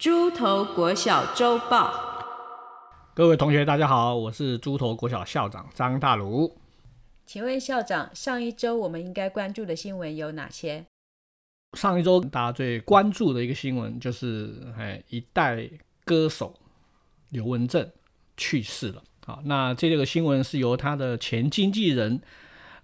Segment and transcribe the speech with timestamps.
[0.00, 1.92] 猪头国小周报，
[3.12, 6.56] 各位同学，大家好，我是猪头国小校长张大儒。
[7.26, 10.86] 请问校长，上一周我们应该关注的新闻有哪些？
[11.74, 15.68] 上一周大家最关注的一个新闻就是，哎，一代
[16.06, 16.54] 歌手
[17.28, 17.86] 刘文正
[18.38, 19.02] 去世了。
[19.26, 22.18] 好，那这个新闻是由他的前经纪人，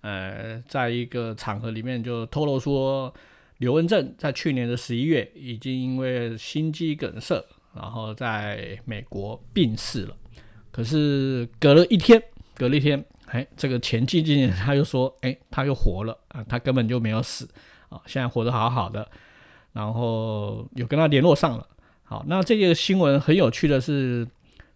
[0.03, 3.15] 呃，在一个场合里面就透露说。
[3.59, 7.43] 刘文正在去年的十一月已经因为心肌梗塞，
[7.75, 10.15] 然后在美国病逝了。
[10.71, 12.23] 可是隔了一天，
[12.55, 17.49] 隔了一天，哎，这个前经纪人他又说，哎，他又活了啊，他根本就没有死
[17.89, 19.09] 啊，现在活得好好的。
[19.73, 21.67] 然后有跟他联络上了。
[22.05, 24.29] 好，那这个新闻很有趣的是，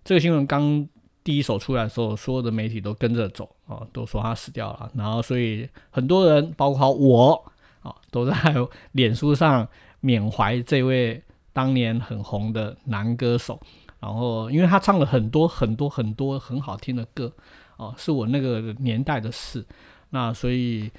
[0.02, 0.88] 这个新闻刚
[1.22, 4.90] 第一手出来的时候，所有的媒体都跟着走啊，都说他死掉了。
[4.94, 7.49] 然后所以很多人，包括我。
[7.80, 8.34] 啊，都在
[8.92, 9.66] 脸书上
[10.00, 13.60] 缅怀这位当年很红的男歌手。
[14.00, 17.30] 然后，因为他唱了很多很多很多很好听的歌，
[17.76, 19.62] 哦，是我那个年代的事。
[20.08, 20.90] 那所以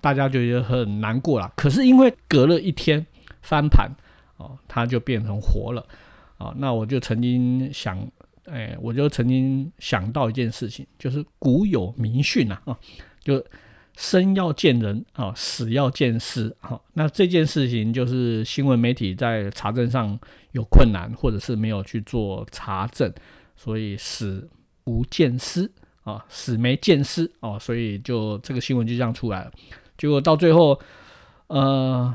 [0.00, 1.52] 大家就觉得很难过了。
[1.56, 3.04] 可是因为隔了一天
[3.42, 3.90] 翻盘，
[4.36, 5.84] 哦，他就变成活了。
[6.38, 7.98] 啊，那我就曾经想，
[8.44, 12.62] 哎，我就曾经想到一件事情，就是古有名训啊，
[13.20, 13.44] 就。
[13.96, 16.54] 生要见人啊，死要见尸。
[16.60, 20.16] 好，那这件事情就是新闻媒体在查证上
[20.52, 23.12] 有困难，或者是没有去做查证，
[23.56, 24.48] 所以死
[24.84, 25.70] 无见尸
[26.04, 29.50] 啊，死没见尸哦，所以就这个新闻就这样出来了。
[29.96, 30.78] 结果到最后，
[31.46, 32.14] 呃，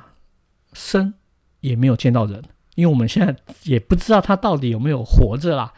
[0.73, 1.13] 生
[1.61, 2.43] 也没有见到人，
[2.75, 5.73] 因为我们现在也不知道他到底有没有活着啦。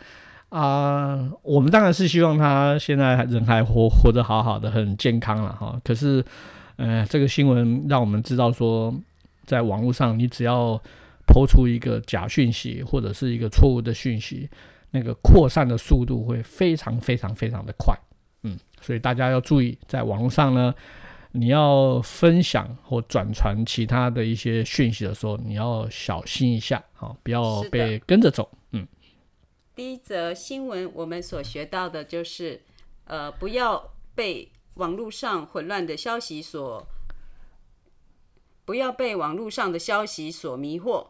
[0.54, 5.82] 啊、呃，我们当然是希望他现在人还活活得好好的，很健康了哈。
[5.84, 6.24] 可是，
[6.76, 8.94] 呃，这个新闻让我们知道说，
[9.48, 10.80] 在网络上你只要
[11.26, 14.48] 抛出一个假讯息或者是一个错误的讯息，
[14.92, 17.98] 那个扩散的速度会非常非常非常的快。
[18.44, 20.72] 嗯，所以大家要注意，在网络上呢，
[21.32, 28.48] 你要分享或转传其他的一些讯息的时候，你要小心一下，好，不要被跟着走。
[29.76, 32.62] 第一则新闻，我们所学到的就是，
[33.06, 36.88] 呃，不要被网络上混乱的消息所，
[38.66, 41.08] 不要被网络上的消息所迷惑，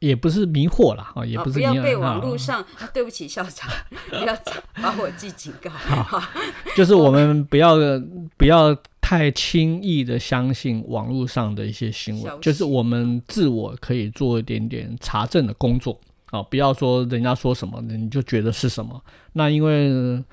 [0.00, 3.70] 也不是迷惑啦，啊，也不是迷惑，哦，不要被网络上，对不起，校长，
[4.10, 4.36] 不要
[4.74, 5.70] 把我记警告。
[5.70, 6.22] 好，
[6.76, 7.76] 就是我们不要
[8.36, 15.98] 不要太轻易的相信网络上的一些新闻，就是我们自我可以做一点点查证的工作。
[16.32, 18.98] 哦，不要说人家说什么，你就觉得是什么。
[19.34, 20.24] 那因为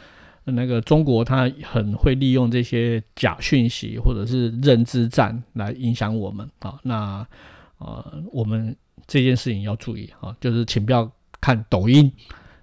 [0.46, 6.80] 那个中国，他很会利用这些假讯息或者是认知战来影响我们啊。
[6.84, 7.28] 那
[7.80, 8.74] 呃，我们
[9.08, 11.12] 这件事情要注意啊，就是请不要
[11.42, 12.10] 看抖音。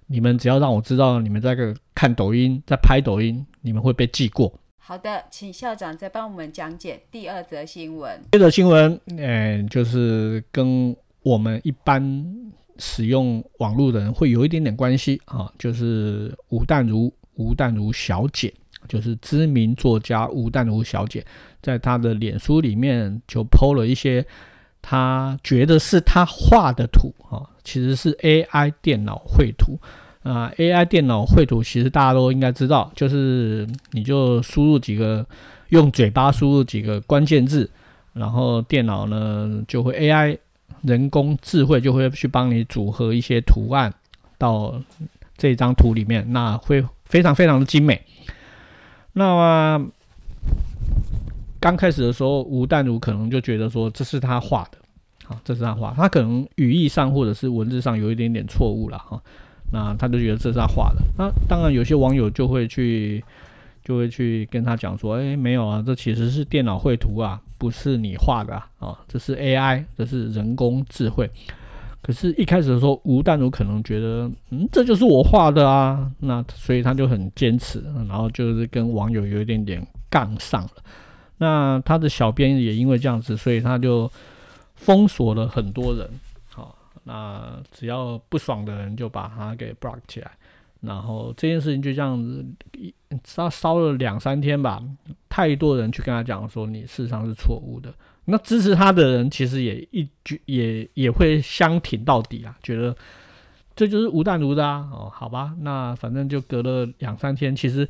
[0.07, 4.59] 你们只要让我知道你们在个看抖音，在拍抖音，你们会被记过。
[4.79, 8.19] 好的，请校长再帮我们讲解第二则新闻。
[8.31, 12.35] 第二则新闻，嗯、呃，就是跟我们一般。
[12.79, 18.53] 使用网络的人会有一点点关系啊，就是吴淡如，吴淡如小姐，
[18.89, 21.25] 就是知名作家吴淡如小姐，
[21.63, 24.25] 在她的脸书里面就 PO 了一些
[24.83, 29.79] 她觉得是她画的图啊，其实是 AI 电脑绘图
[30.23, 30.53] 啊。
[30.57, 35.27] AI 电脑绘图其实大家都应该知道，就是你就输入几个，
[35.71, 37.69] 用嘴巴输入几个关键字，
[38.13, 40.39] 然后电脑呢就会 AI。
[40.83, 43.93] 人工智慧就会去帮你组合一些图案
[44.39, 44.81] 到
[45.37, 48.01] 这张图里面，那会非常非常的精美。
[49.13, 49.85] 那
[51.59, 54.79] 刚开始的时候，吴淡如可能就觉得说这是他画的，
[55.25, 59.21] 好，这是他画，他可能语义上或者是文字上有一点点错误了哈。
[59.73, 61.03] 那他就觉得这是他画的。
[61.19, 63.25] 那当然有些网友就会去
[63.83, 67.41] 就会去跟他讲说，哎，没有啊，这其实是电脑绘图啊。
[67.59, 71.31] 不是你画的啊，这是 AI，这是人工智慧。
[72.03, 80.71] 可是，一开始的时候，吴淡如可能觉得，嗯，这就是我画的啊，那所以他就很坚持，然后就是跟网友有一点点杠上了。
[81.39, 84.09] 那他的小编也因为这样子，所以他就
[84.77, 86.09] 封锁了很多人。
[86.49, 90.31] 好，那只要不爽的人就把他给 block 起来。
[90.87, 92.47] 然后这件事情就这样子
[93.25, 94.83] 烧烧了两三天吧，
[95.29, 97.93] 太多人去跟他讲说你事实上是错误的。
[98.25, 102.97] 那支持他的人其实也一句也也会相挺到底啊，觉得
[103.75, 104.89] 这就是吴淡如的啊。
[104.93, 107.89] 哦，好吧，那反正就隔了两三天，其实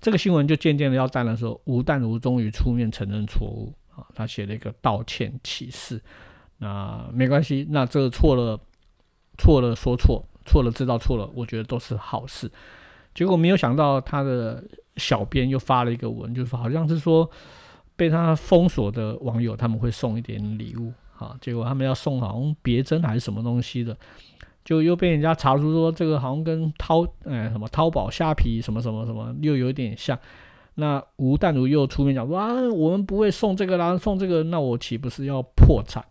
[0.00, 6.00] 这个新闻就渐渐的要淡的时候，吴淡如终于出面承认错误啊，他写了一个道歉启事。
[6.58, 8.60] 那没关系，那这个错了。
[9.36, 12.50] 错了说错，错了知道错了，我觉得都是好事。
[13.14, 14.62] 结果没有想到他的
[14.96, 17.28] 小编又发了一个文，就是好像是说
[17.96, 23.96] 被他封锁的网友他们会送一点礼物啊，结果他们要送好像别针还是什么东西的，
[24.64, 30.18] 就又被人家查出说这个好像跟淘哎什么淘宝虾皮什么什么什么又有点像。
[30.74, 36.04] 那吴淡如又出面讲说啊，我们不会送这个啦，送这个那我岂不是要破产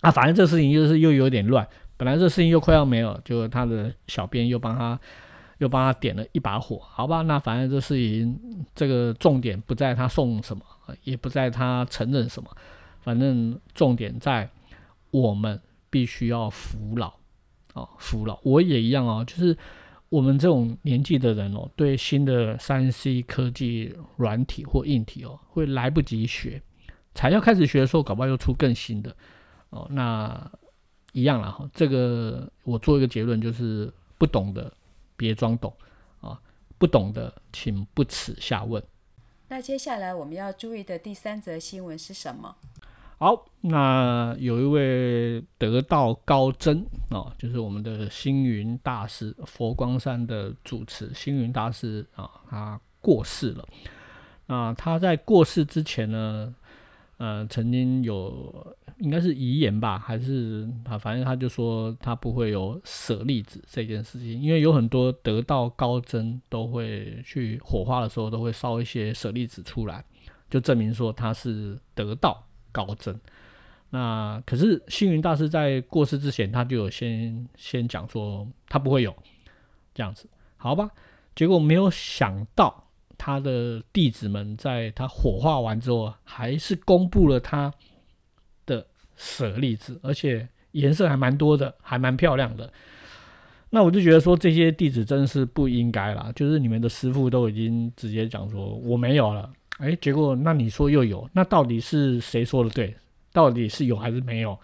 [0.00, 0.10] 啊？
[0.10, 1.64] 反正这事情就是又有点乱，
[1.96, 4.98] 本来这事情又快要没有，就他的小编又帮他。
[5.58, 8.38] 又帮他点了一把火，好吧，那反正这事情，
[8.74, 10.62] 这个重点不在他送什么，
[11.02, 12.50] 也不在他承认什么，
[13.00, 14.50] 反正重点在
[15.10, 15.58] 我们
[15.88, 17.10] 必须要服老，
[17.72, 19.56] 哦，服老，我也一样哦，就是
[20.10, 26.60] 我们这种年纪的人哦，对新的三 C 科技软体或硬体哦，会来不及学，
[27.14, 29.16] 才要开始学的时候，搞不好又出更新的，
[29.70, 30.52] 哦，那
[31.16, 34.70] 一样了哈，这个我做一个结论，就是不懂的。
[35.18, 35.72] 别装懂
[36.20, 36.38] 啊！
[36.76, 38.82] 不懂的，请不耻下问。
[39.48, 42.54] 那接下来我们要注意的第三则新闻是什么？
[43.16, 53.66] 好，那有一位得道高僧啊，就是我们的星云大师，佛光山的主持星云大师啊，他过世了。
[54.44, 56.54] 那他在过世之前呢，
[57.18, 58.76] 呃，曾经有。
[58.98, 60.96] 应该是遗言吧，还是啊？
[60.96, 70.02] 反正他就说他不会有舍利子这件事情，因为有很多得道高僧都会去火化的时候都会烧一些舍利子出来，
[70.48, 72.42] 就证明说他是得道
[72.72, 73.14] 高僧。
[73.90, 79.14] 那可是星云大师在过世之前，他就有先先讲说他不会有
[79.92, 80.26] 这样子，
[80.56, 80.90] 好吧？
[81.34, 82.85] 结果没有想到
[83.26, 87.74] 他的弟子们在他火化完之后，还是公布了他
[88.64, 88.86] 的。
[89.16, 92.70] 舍利子，而且颜色还蛮多的，还蛮漂亮的。
[93.70, 96.30] 那我就觉得说，这些弟子真是不应该啦。
[96.36, 102.94] 就是你们的师傅都已经直接讲说我没有了，哎，结果那你说又有，那到底是谁说的对？
[103.32, 104.56] 到底是有还是没有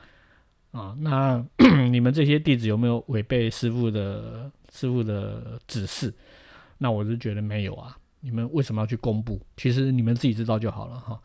[0.70, 0.94] 啊？
[1.00, 1.42] 那
[1.90, 6.12] 你们这些弟子有没有违背师傅的师傅的指示？
[6.76, 7.96] 那我是觉得没有啊。
[8.22, 9.38] 你们为什么要去公布？
[9.56, 11.20] 其实你们自己知道就好了哈。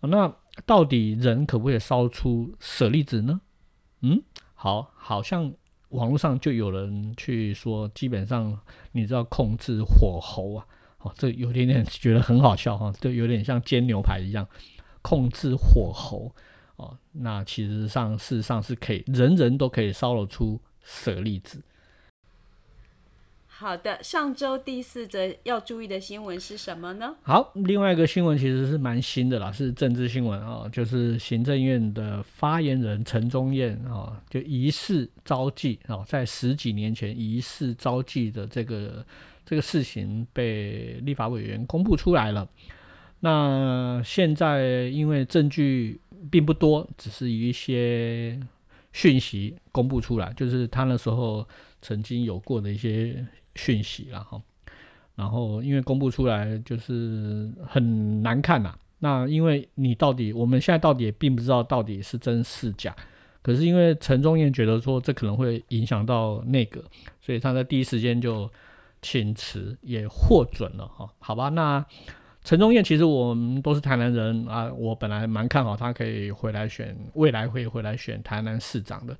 [0.00, 0.34] 那。
[0.66, 3.40] 到底人可不可以烧出舍利子呢？
[4.02, 5.50] 嗯，好，好像
[5.88, 8.60] 网络上就有人去说，基本上
[8.92, 10.66] 你知道控制火候啊，
[10.98, 14.46] 哦，这有点点觉得很好笑哈，就有点像煎牛排一样，
[15.00, 16.30] 控制火候
[16.76, 21.62] 哦，那其实上事实上是可以，人人都可以烧得出舍利子。
[23.62, 27.14] 好的，上周第四则要注意的新闻是什么呢？
[27.22, 39.06] 好，另外一个新闻其实是蛮新的啦，是政治新闻啊、哦，就是行政院的发言人陈宗彦啊，就疑似招妓啊，在十几年前疑似招妓的这个
[39.46, 42.48] 这个事情被立法委员公布出来了。
[43.20, 46.00] 那现在因为证据
[46.32, 48.36] 并不多，只是一些
[48.92, 51.46] 讯息公布出来，就是他那时候
[51.80, 53.24] 曾经有过的一些。
[53.54, 54.40] 讯息了哈，
[55.14, 58.76] 然后因为公布出来就是很难看呐。
[59.00, 62.94] 那因为你到底我们现在到底也并不知道到底是真是假，
[63.42, 66.84] 可是因为陈宗彦觉得说这可能会影响到内阁，
[67.20, 68.48] 所以他在第一时间就
[69.00, 71.10] 请辞也获准了哈。
[71.18, 71.84] 好吧，那
[72.44, 79.16] 陈宗彦其实我们都是台南人啊，我本来蛮看好他可以回来选，未来会回来选台南市长的。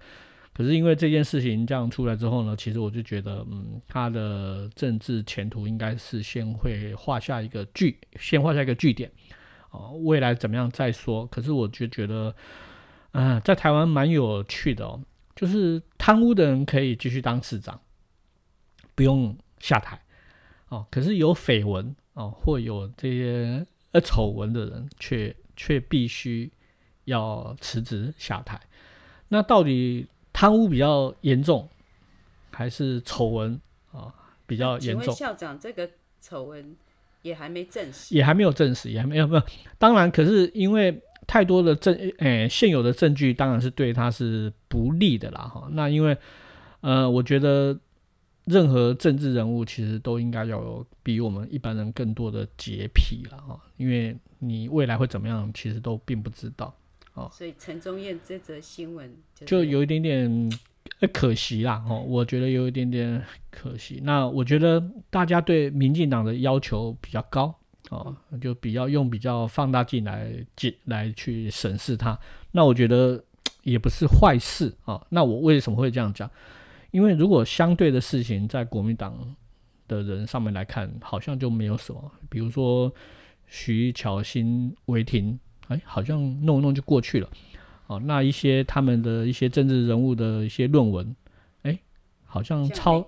[0.55, 9.11] 可是因为这件事情这样出来之后呢，其实我就觉得，嗯，他的政治前途应该是先会画下一个句，先画下一个句点，
[9.71, 11.27] 哦，未来怎么样再说。
[11.29, 12.35] 可是我就觉得，
[13.13, 15.01] 嗯、在台湾蛮有趣的哦，
[15.35, 17.81] 就是贪污的人可以继续当市长，
[18.95, 19.99] 不用下台，
[20.69, 26.53] 哦，可是有绯闻哦或有这些呃丑闻的人却却必须
[27.05, 28.61] 要辞职下台，
[29.29, 30.07] 那到底？
[30.43, 31.69] 贪污比较严重，
[32.51, 33.61] 还是丑闻
[33.93, 34.13] 啊
[34.45, 35.15] 比较严重？
[35.15, 35.89] 校长，这个
[36.21, 36.75] 丑闻
[37.23, 39.43] 也还没证实，也还没有证实，也还没有没有。
[39.79, 45.43] 当然，可是因为太多的证，诶、欸，现有的证据当然是对他是不利的啦。
[45.43, 46.19] 哈，那因为
[46.81, 47.79] 呃，我觉得
[48.47, 56.75] 任何政治人物其实都应该要有比我们一般人更多的洁癖了哈，因为你未来会怎么样，其实都并不知道。
[57.15, 59.15] 哦，所以陈宗彦这则新闻
[59.45, 60.51] 就有一点点
[61.13, 64.01] 可惜啦，哦，我觉得有一点点可惜。
[64.03, 67.55] 那我觉得大家对民进党的要求比较高，
[67.91, 72.19] 哦，就比较用比较放大镜来检来去审视它。
[72.51, 73.23] 那我觉得
[73.63, 75.05] 也不是坏事啊。
[75.11, 76.31] 那我为什么会这样讲？
[76.93, 79.35] 因为如果相对的事情在国民党
[79.89, 82.93] 的人上面来看，好像就没有什么，比如说
[83.47, 85.39] 徐巧芯违停，
[85.73, 87.29] 哎，好像弄一弄就过去了。
[87.89, 91.15] 哦，那一些他们的一些政治人物的一些论文，
[91.63, 91.79] 哎，
[92.25, 93.05] 好像抄，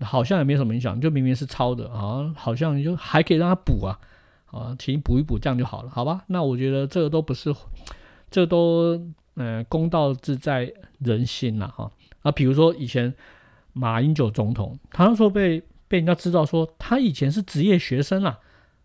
[0.00, 3.98] 好像也没什么影响，就明明是抄的啊，好像就还可以让他补啊，
[4.46, 6.24] 啊，请补一补这样就好了，好吧？
[6.26, 7.54] 那我觉得这个都不是，
[8.30, 9.00] 这个、都，
[9.34, 11.90] 呃，公道自在人心呐，哈
[12.22, 13.14] 啊，比如说以前
[13.72, 18.38] 马英九总统，他那时候被被人家知道说他以前是职业学生啊，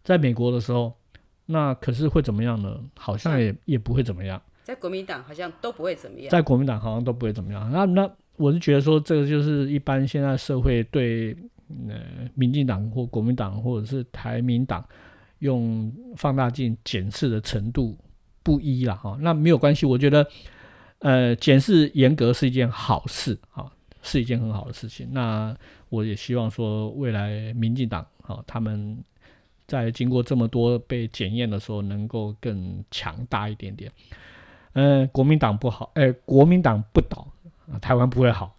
[0.04, 0.94] 在美国的时候，
[1.52, 2.80] 那可是会怎么样呢？
[2.98, 4.42] 好像也也不会怎么样。
[4.64, 7.72] 在国民党好像都不会怎么样，在国民党好像都不会怎么样。
[7.72, 11.36] 那那我是觉得说，这个就是一般现在社会对
[11.90, 11.96] 呃
[12.36, 14.88] 民进党或国民党或者是台民党
[15.40, 17.98] 用放大镜检视的程度
[18.44, 19.18] 不一了哈。
[19.20, 20.26] 那没有关系，我觉得
[21.00, 23.66] 呃检视严格是一件好事啊，
[24.02, 25.10] 是一件很好的事情。
[25.12, 25.56] 那
[25.90, 28.98] 我也希望说，未来民进党啊，他们
[29.72, 33.90] 在经过这么多被检验的时候，能够更强大一点点。
[34.74, 37.26] 嗯，国民党不好，哎，国民党不倒，
[37.82, 38.58] 台湾不会好。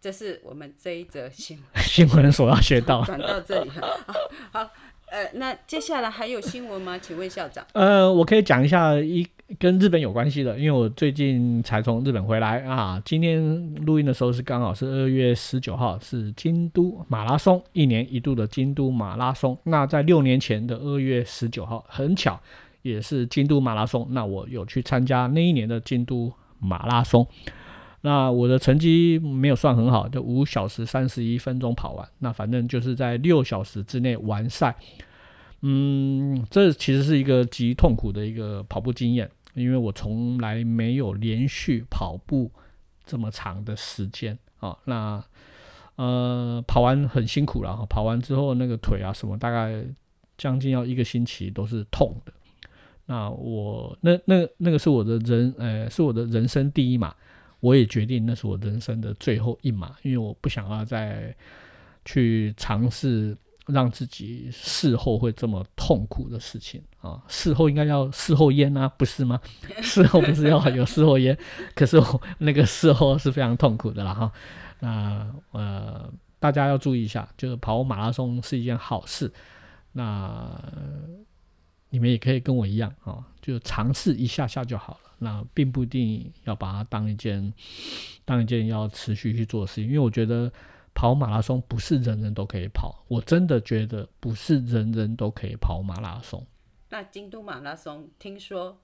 [0.00, 3.02] 这是我们这一则新闻 新闻所要学到。
[3.02, 3.82] 转到这里好，
[4.52, 4.70] 好，
[5.14, 6.98] 呃，那接下来还有新闻吗？
[7.00, 7.64] 请问校长。
[7.72, 9.24] 呃，我可以讲一下一
[9.60, 13.00] 跟日本有关系的，因为我最近才从日本回来啊。
[13.04, 19.56] 今天录音的时候是刚好是二月十九号，是京都马拉松一年一度的京都马拉松。
[19.62, 22.40] 那在六年前的二月十九号，很巧。
[22.82, 27.26] 也是京都马拉松，那我有去参加那一年的京都马拉松，
[28.06, 34.76] 那我的成绩没有算很好，就五小时三十一分钟跑完，那反正就是在六小时之内完赛。
[35.62, 42.52] 嗯，这其实是一个极痛苦的一个跑步经验，因为我从来没有连续跑步
[43.06, 44.76] 这么长的时间啊。
[44.84, 45.24] 那
[45.96, 49.82] 呃，跑完很辛苦了，跑完之后那个腿啊什么，大概
[50.36, 52.32] 将近要一个星期都是痛的。
[53.06, 57.14] 那我那那那个是我的人，呃，是我的人生第一马，
[57.64, 61.34] 我也决定那是我人生的最后一马，因为我不想要再
[62.04, 63.34] 去尝试
[63.66, 67.22] 让自己事后会这么痛苦的事情啊。
[67.26, 69.40] 事后应该要事后烟啊，不是吗？
[69.80, 71.38] 事后不是要有事后烟，
[71.74, 74.32] 可是我那个事后是非常痛苦的啦哈。
[74.80, 79.32] 那呃，大家要注意一下，就是跑马拉松是一件好事。
[79.92, 80.60] 那。
[81.90, 85.03] 你们也可以跟我一样啊，就尝试一下下就好了。
[85.18, 87.52] 那并不一定要把它当一件
[88.24, 90.52] 当一件要持续去做的事情，因为我觉得
[90.94, 93.04] 跑马拉松不是人人都可以跑。
[93.08, 96.46] 我真的觉得不是人人都可以跑马拉松。
[96.90, 98.78] 那京都马拉松听说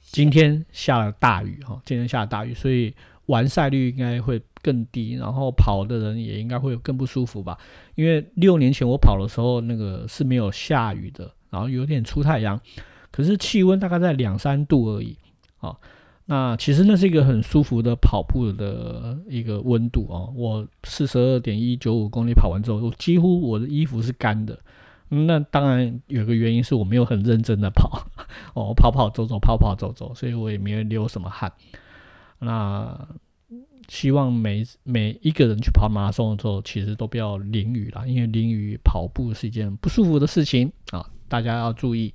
[0.00, 2.94] 今天下了大雨哈，今天下了大雨，所以
[3.26, 7.58] 完赛率应该会更低，然后跑的人也应该会更不舒服吧？
[7.94, 11.32] 因为六年前我跑的时候，那个是没有下雨的。
[11.50, 12.60] 然后有点出太阳，
[13.14, 15.16] 可是气温大概在两三度而已
[15.58, 15.76] 啊。
[16.24, 20.26] 那其实那是一个很舒服的跑步的一个温度啊。
[20.34, 24.58] 我四十二点一九五公里跑完之后，我几乎我的衣服是干的。
[25.10, 28.04] 那当然有个原因是我没有很认真的跑
[28.54, 31.52] 哦，跑跑走走，跑跑走走，所以我也没有流什么汗。
[32.40, 33.06] 那
[33.86, 41.06] 希望每每一个人去跑马拉松的时候，其实都不要淋雨啦，因为淋雨跑步是一件不舒服的事情啊。
[41.28, 42.12] 大家要注意！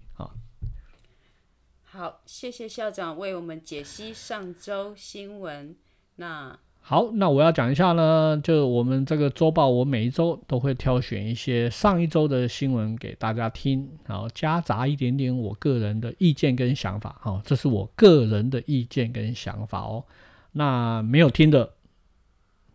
[1.92, 5.76] 好，谢谢校长为我们解析上周新闻。
[6.18, 17.20] 那好，那我要讲一下呢，就我们这个周报，我每一周都会挑选一些上一周的新闻给大家听，然后夹杂一点点我个人的意见跟想法。
[17.24, 20.06] 哈，这是我个人的意见跟想法哦。
[20.52, 21.74] 那没有听的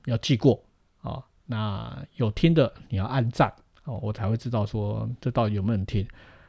[0.06, 0.60] 要记过
[1.02, 3.54] 啊，那有听的你要按赞
[3.84, 6.04] 哦，我才会知道说这到底有没有人听。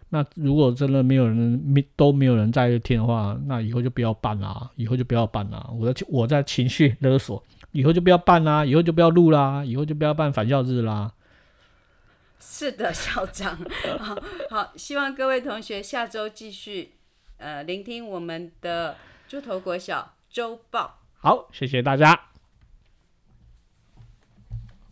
[0.09, 5.69] 那如果真的没有人没都没有人在听的话，那以后就不要办啦，以后就不要办啦。
[5.74, 11.12] 我在我在情绪勒索，以后就不要办啦，以后就不要录啦，以后就不要办返校日啦。
[12.39, 13.57] 是的，校长，
[14.00, 14.15] 好
[14.51, 16.93] 好，希望各位同学下周继续
[17.38, 18.95] 呃聆听我们的
[19.27, 21.00] 猪头国小周报。
[21.17, 22.29] 好，谢谢大家。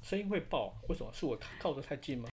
[0.02, 1.10] 声音会爆，为什么？
[1.14, 2.28] 是我靠得太近吗？